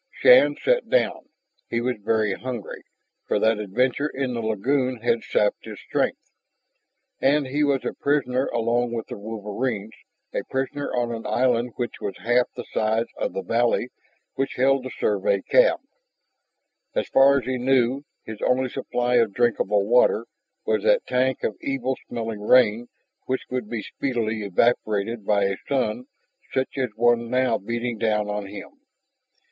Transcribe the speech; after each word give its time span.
Shann 0.09 0.55
sat 0.55 0.89
down. 0.89 1.29
He 1.69 1.79
was 1.79 1.97
very 2.03 2.33
hungry, 2.33 2.81
for 3.27 3.37
that 3.37 3.59
adventure 3.59 4.07
in 4.07 4.33
the 4.33 4.41
lagoon 4.41 5.01
had 5.01 5.23
sapped 5.23 5.63
his 5.65 5.79
strength. 5.79 6.17
And 7.19 7.45
he 7.45 7.63
was 7.63 7.85
a 7.85 7.93
prisoner 7.93 8.47
along 8.47 8.93
with 8.93 9.05
the 9.09 9.17
wolverines, 9.19 9.93
a 10.33 10.41
prisoner 10.45 10.91
on 10.91 11.11
an 11.11 11.27
island 11.27 11.73
which 11.75 12.01
was 12.01 12.17
half 12.17 12.51
the 12.55 12.63
size 12.73 13.05
of 13.15 13.33
the 13.33 13.43
valley 13.43 13.89
which 14.33 14.55
held 14.55 14.85
the 14.85 14.89
Survey 14.89 15.43
camp. 15.43 15.81
As 16.95 17.07
far 17.09 17.37
as 17.37 17.45
he 17.45 17.59
knew, 17.59 18.01
his 18.25 18.41
only 18.41 18.69
supply 18.69 19.17
of 19.17 19.35
drinkable 19.35 19.85
water 19.85 20.25
was 20.65 20.81
that 20.81 21.05
tank 21.05 21.43
of 21.43 21.57
evil 21.61 21.95
smelling 22.09 22.41
rain 22.41 22.87
which 23.27 23.43
would 23.51 23.69
be 23.69 23.83
speedily 23.83 24.41
evaporated 24.41 25.27
by 25.27 25.43
a 25.43 25.57
sun 25.67 26.05
such 26.51 26.75
as 26.75 26.89
the 26.89 26.95
one 26.99 27.29
now 27.29 27.59
beating 27.59 27.99
down 27.99 28.27
on 28.31 28.47
him. 28.47 28.79